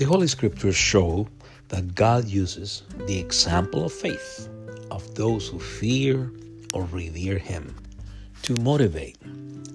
[0.00, 1.28] The Holy Scriptures show
[1.68, 4.48] that God uses the example of faith
[4.90, 6.32] of those who fear
[6.72, 7.76] or revere Him
[8.44, 9.18] to motivate,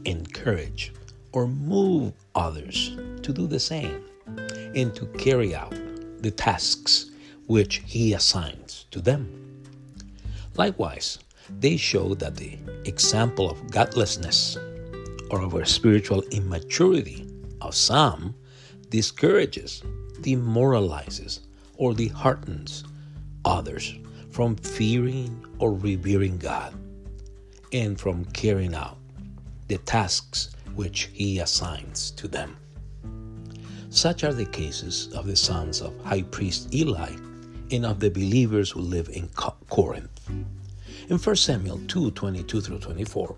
[0.05, 0.93] encourage,
[1.32, 4.04] or move others to do the same
[4.73, 5.75] and to carry out
[6.23, 7.11] the tasks
[7.46, 9.29] which He assigns to them.
[10.55, 11.19] Likewise,
[11.60, 14.57] they show that the example of godlessness
[15.29, 17.28] or of spiritual immaturity
[17.61, 18.33] of some
[18.89, 19.83] discourages,
[20.21, 21.42] demoralizes,
[21.78, 22.83] or disheartens
[23.43, 23.96] others
[24.32, 26.74] from fearing or revering God
[27.71, 28.97] and from carrying out
[29.68, 32.58] the tasks which He assigns to them.
[33.89, 37.16] Such are the cases of the sons of High Priest Eli
[37.72, 39.30] and of the believers who live in
[39.69, 40.30] Corinth.
[41.08, 43.36] In 1 Samuel 2 22 through 24,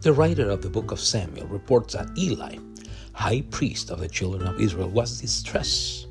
[0.00, 2.56] the writer of the book of Samuel reports that Eli,
[3.18, 6.06] high priest of the children of Israel, was distressed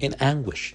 [0.00, 0.74] and anguish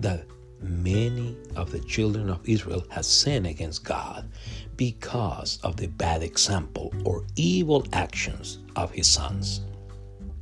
[0.00, 0.26] that
[0.60, 4.28] many of the children of Israel had sinned against God
[4.76, 9.60] because of the bad example or evil actions of his sons.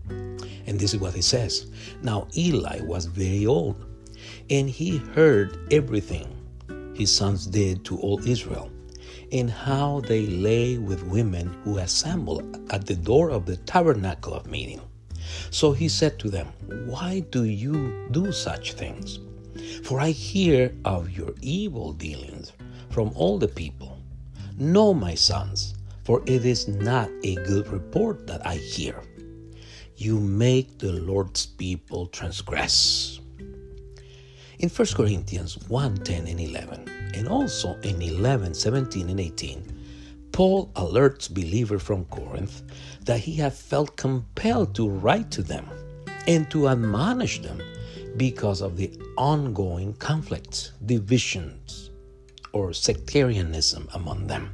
[0.08, 1.66] And this is what he says
[2.02, 3.84] Now Eli was very old,
[4.48, 6.26] and he heard everything
[6.94, 8.70] his sons did to all Israel,
[9.32, 14.46] and how they lay with women who assemble at the door of the tabernacle of
[14.46, 14.80] meeting.
[15.50, 16.48] So he said to them,
[16.86, 19.18] Why do you do such things?
[19.84, 22.52] For I hear of your evil dealings
[22.90, 23.98] from all the people.
[24.56, 29.02] No, my sons, for it is not a good report that I hear.
[29.96, 33.20] You make the Lord's people transgress
[34.58, 40.70] in 1 Corinthians 1 10 and 11, and also in 11 17 and 18, Paul
[40.74, 42.62] alerts believers from Corinth
[43.04, 45.68] that he had felt compelled to write to them
[46.26, 47.62] and to admonish them
[48.16, 51.90] because of the ongoing conflicts, divisions,
[52.52, 54.50] or sectarianism among them.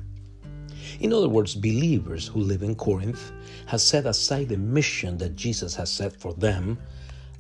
[1.01, 3.33] In other words, believers who live in Corinth
[3.67, 6.79] have set aside the mission that Jesus has set for them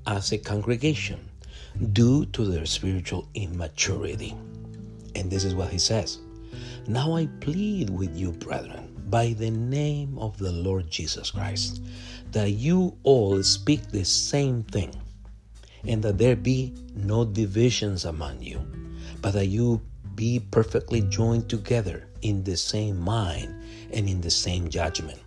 [0.07, 1.21] as a congregation
[1.93, 4.37] due to their spiritual immaturity.
[5.15, 6.19] And this is what he says
[6.87, 11.83] Now I plead with you, brethren, by the name of the Lord Jesus Christ,
[12.33, 14.95] that you all speak the same thing,
[15.87, 18.61] and that there be no divisions among you,
[19.21, 19.81] but that you
[20.15, 23.55] be perfectly joined together in the same mind
[23.93, 25.21] and in the same judgment.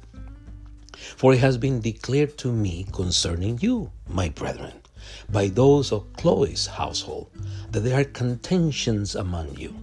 [0.95, 4.73] For it has been declared to me concerning you, my brethren,
[5.29, 7.29] by those of Chloe's household
[7.71, 9.75] that there are contentions among you.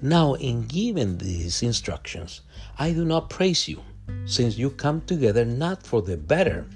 [0.00, 2.40] Now, in giving these instructions,
[2.78, 3.82] I do not praise you,
[4.24, 6.66] since you come together not for the better,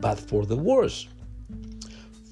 [0.00, 1.06] but for the worse.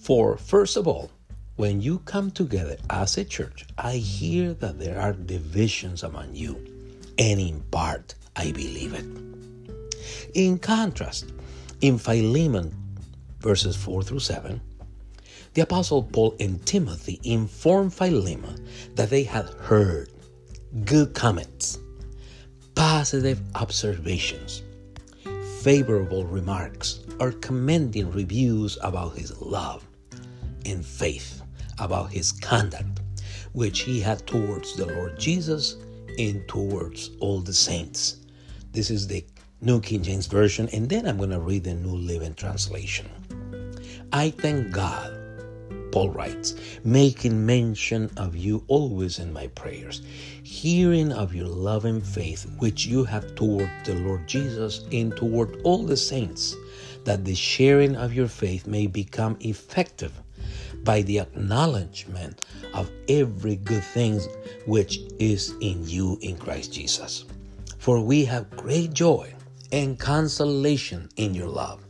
[0.02, 1.10] For, first of all,
[1.56, 6.56] when you come together as a church, I hear that there are divisions among you,
[7.18, 9.04] and in part I believe it.
[10.34, 11.32] In contrast,
[11.80, 12.74] in Philemon
[13.40, 14.60] verses 4 through 7,
[15.54, 20.10] the Apostle Paul and Timothy informed Philemon that they had heard
[20.84, 21.78] good comments,
[22.74, 24.62] positive observations,
[25.60, 29.84] favorable remarks, or commending reviews about his love
[30.64, 31.42] and faith,
[31.78, 33.00] about his conduct,
[33.52, 35.76] which he had towards the Lord Jesus
[36.18, 38.18] and towards all the saints.
[38.72, 39.24] This is the
[39.60, 43.10] New King James Version, and then I'm going to read the New Living Translation.
[44.12, 45.16] I thank God,
[45.92, 50.02] Paul writes, making mention of you always in my prayers,
[50.42, 55.60] hearing of your love and faith which you have toward the Lord Jesus and toward
[55.62, 56.56] all the saints,
[57.04, 60.12] that the sharing of your faith may become effective
[60.82, 62.44] by the acknowledgement
[62.74, 64.20] of every good thing
[64.66, 67.26] which is in you in Christ Jesus.
[67.78, 69.32] For we have great joy
[69.70, 71.84] and consolation in your love,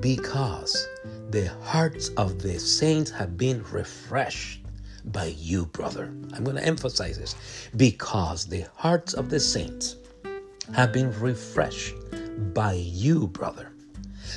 [0.00, 0.86] because
[1.30, 4.60] the hearts of the saints have been refreshed
[5.06, 6.04] by you, brother.
[6.32, 9.96] I'm going to emphasize this because the hearts of the saints
[10.74, 11.94] have been refreshed
[12.54, 13.72] by you, brother.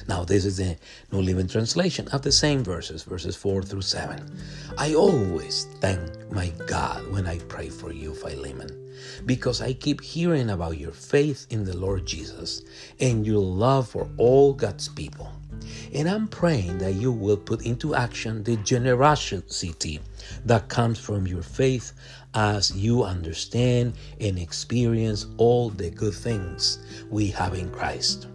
[0.07, 0.77] Now, this is the
[1.11, 4.39] New Living Translation of the same verses, verses 4 through 7.
[4.77, 5.99] I always thank
[6.31, 8.95] my God when I pray for you, Philemon,
[9.25, 12.63] because I keep hearing about your faith in the Lord Jesus
[12.99, 15.31] and your love for all God's people.
[15.93, 19.99] And I'm praying that you will put into action the generosity
[20.45, 21.93] that comes from your faith
[22.35, 28.27] as you understand and experience all the good things we have in Christ.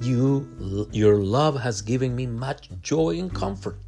[0.00, 3.78] You, your love has given me much joy and comfort.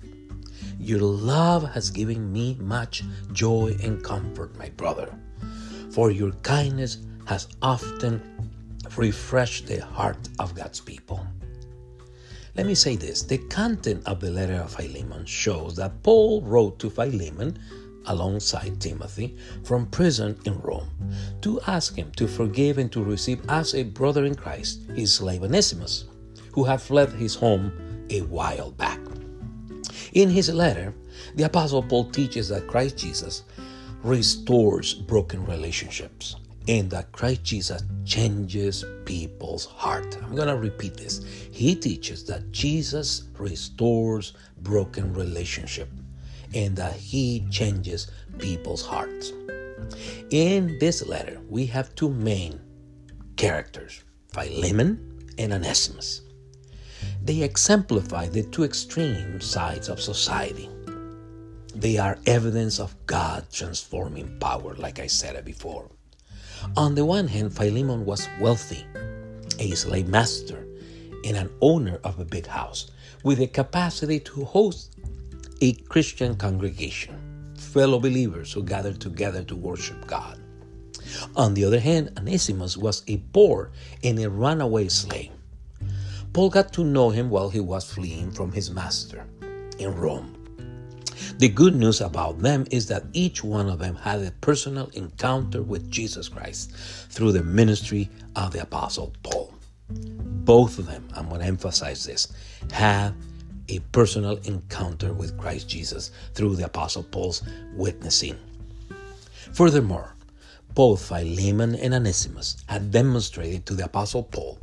[0.79, 5.15] Your love has given me much joy and comfort, my brother.
[5.93, 8.21] For your kindness has often
[8.97, 11.27] refreshed the heart of God's people.
[12.61, 16.79] Let me say this the content of the letter of Philemon shows that Paul wrote
[16.81, 17.59] to Philemon
[18.05, 19.35] alongside Timothy
[19.65, 20.91] from prison in Rome
[21.41, 25.43] to ask him to forgive and to receive as a brother in Christ his slave
[25.43, 26.05] Onesimus,
[26.53, 27.73] who had fled his home
[28.11, 29.01] a while back.
[30.13, 30.93] In his letter,
[31.37, 33.45] the Apostle Paul teaches that Christ Jesus
[34.03, 36.37] restores broken relationships
[36.69, 40.19] and that Christ Jesus changes people's heart.
[40.23, 41.25] I'm going to repeat this.
[41.51, 45.89] He teaches that Jesus restores broken relationship
[46.55, 49.33] and that he changes people's hearts.
[50.31, 52.61] In this letter, we have two main
[53.37, 54.03] characters,
[54.33, 56.23] Philemon and Onesimus.
[57.23, 60.69] They exemplify the two extreme sides of society.
[61.75, 65.89] They are evidence of God transforming power, like I said before.
[66.77, 68.87] On the one hand, Philemon was wealthy,
[69.59, 70.67] a slave master,
[71.25, 72.91] and an owner of a big house
[73.25, 74.97] with the capacity to host
[75.61, 80.41] a Christian congregation, fellow believers who gathered together to worship God.
[81.37, 83.73] On the other hand, Onesimus was a poor
[84.03, 85.31] and a runaway slave.
[86.33, 89.27] Paul got to know him while he was fleeing from his master
[89.79, 90.40] in Rome.
[91.39, 95.63] The good news about them is that each one of them had a personal encounter
[95.63, 96.73] with Jesus Christ
[97.11, 99.55] through the ministry of the Apostle Paul.
[99.89, 102.33] Both of them, I'm going to emphasize this,
[102.73, 103.15] had
[103.69, 107.43] a personal encounter with Christ Jesus through the Apostle Paul's
[107.75, 108.37] witnessing.
[109.53, 110.15] Furthermore,
[110.75, 114.59] both Philemon and Onesimus had demonstrated to the Apostle Paul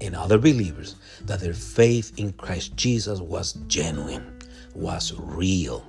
[0.00, 4.31] and other believers that their faith in Christ Jesus was genuine,
[4.74, 5.86] was real.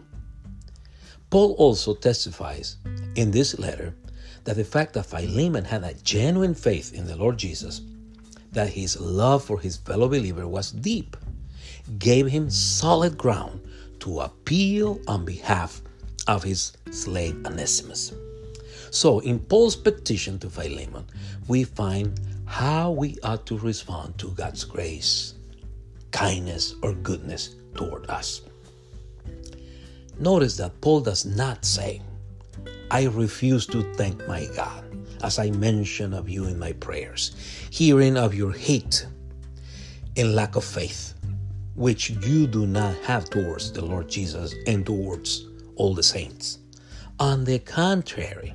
[1.30, 2.78] Paul also testifies
[3.16, 3.96] in this letter
[4.44, 7.82] that the fact that Philemon had a genuine faith in the Lord Jesus,
[8.52, 11.18] that his love for his fellow believer was deep,
[11.98, 13.62] gave him solid ground
[14.00, 15.82] to appeal on behalf
[16.28, 18.14] of his slave Onesimus.
[18.92, 21.06] So, in Paul's petition to Philemon,
[21.48, 25.34] we find how we ought to respond to God's grace,
[26.12, 28.42] kindness, or goodness toward us.
[30.20, 32.02] Notice that Paul does not say,
[32.92, 34.84] I refuse to thank my God,
[35.24, 37.36] as I mention of you in my prayers,
[37.72, 39.08] hearing of your hate
[40.16, 41.16] and lack of faith,
[41.76, 46.60] which you do not have towards the Lord Jesus and towards all the saints.
[47.20, 48.54] On the contrary,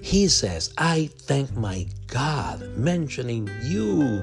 [0.00, 4.22] he says, I thank my God, mentioning you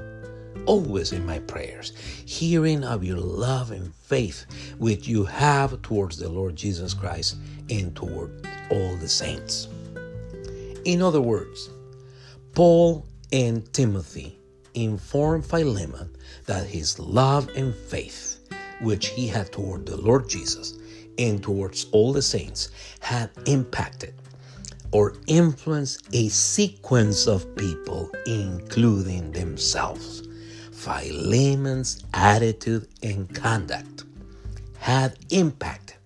[0.65, 1.93] always in my prayers,
[2.25, 4.45] hearing of your love and faith
[4.77, 7.37] which you have towards the Lord Jesus Christ
[7.69, 9.67] and toward all the saints.
[10.85, 11.69] In other words,
[12.53, 14.37] Paul and Timothy
[14.73, 16.15] informed Philemon
[16.45, 18.47] that his love and faith,
[18.81, 20.77] which he had toward the Lord Jesus
[21.17, 22.69] and towards all the saints,
[22.99, 24.13] had impacted
[24.91, 30.23] or influenced a sequence of people, including themselves.
[30.85, 34.03] Philemon's attitude and conduct
[34.77, 35.97] had impact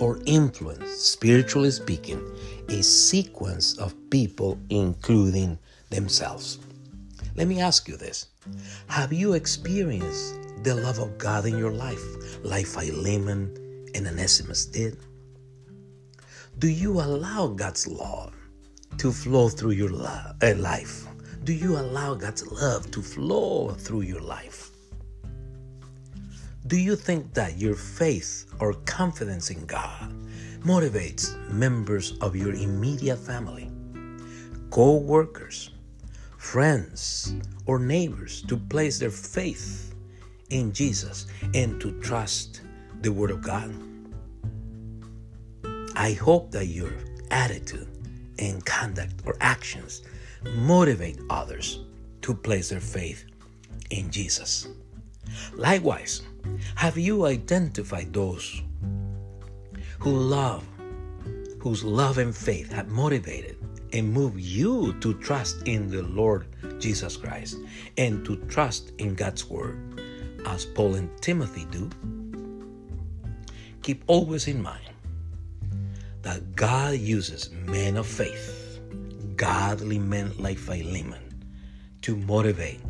[0.00, 2.20] or influence, spiritually speaking,
[2.68, 5.56] a sequence of people, including
[5.90, 6.58] themselves.
[7.36, 8.26] Let me ask you this
[8.88, 12.02] Have you experienced the love of God in your life
[12.42, 13.54] like Philemon
[13.94, 14.96] and Onesimus did?
[16.58, 18.34] Do you allow God's love
[18.98, 21.06] to flow through your uh, life?
[21.44, 24.70] Do you allow God's love to flow through your life?
[26.68, 30.14] Do you think that your faith or confidence in God
[30.60, 33.68] motivates members of your immediate family,
[34.70, 35.70] co workers,
[36.38, 37.34] friends,
[37.66, 39.96] or neighbors to place their faith
[40.50, 42.60] in Jesus and to trust
[43.00, 43.74] the Word of God?
[45.96, 46.92] I hope that your
[47.32, 47.88] attitude
[48.38, 50.02] and conduct or actions
[50.54, 51.80] motivate others
[52.22, 53.24] to place their faith
[53.90, 54.68] in Jesus.
[55.54, 56.22] Likewise,
[56.74, 58.62] have you identified those
[59.98, 60.64] who love,
[61.60, 63.56] whose love and faith have motivated
[63.92, 66.46] and moved you to trust in the Lord
[66.80, 67.58] Jesus Christ
[67.98, 70.00] and to trust in God's Word,
[70.46, 71.88] as Paul and Timothy do?
[73.82, 74.90] Keep always in mind
[76.22, 78.61] that God uses men of faith,
[79.36, 81.44] godly men like Philemon,
[82.02, 82.80] to motivate,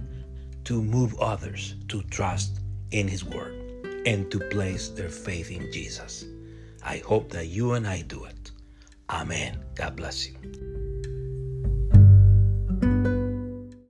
[0.65, 3.55] to move others to trust in His Word
[4.07, 6.25] and to place their faith in Jesus.
[6.85, 8.51] I hope that you and I do it.
[9.11, 9.59] Amen.
[9.75, 10.82] God bless you.